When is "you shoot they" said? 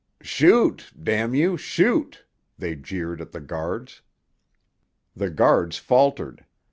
1.07-2.75